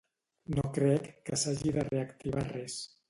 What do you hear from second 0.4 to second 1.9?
No crec que s’hagi de